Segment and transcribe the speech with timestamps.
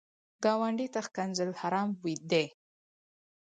[0.43, 1.89] ګاونډي ته ښکنځل حرام
[2.31, 2.45] دي